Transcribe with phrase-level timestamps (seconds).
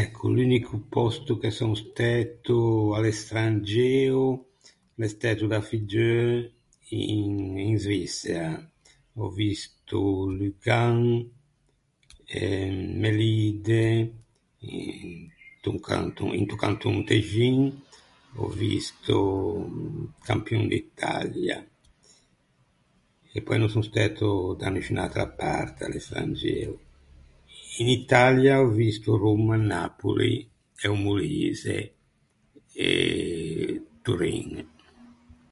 [0.00, 2.58] Ecco, l’unico pòsto che son stæto
[2.96, 4.22] à l’estranxeo
[4.98, 6.28] l’é stæto da figgeu
[7.14, 7.28] in
[7.68, 8.48] in Svissea.
[9.22, 9.98] Ò visto
[10.38, 10.96] Lugan
[12.38, 12.70] eh
[13.02, 13.84] Melide,
[14.76, 17.58] into canton into canton Texin,
[18.42, 19.16] ò visto
[20.28, 21.56] Campion d’Italia
[23.36, 24.28] e pöi no son stæto
[24.60, 26.74] da nisciun’atra parte à l’estranxeo.
[27.82, 30.34] In Italia ò visto Romma, Napoli,
[30.82, 31.76] e o Molise
[32.72, 32.90] e
[34.04, 34.50] Turin.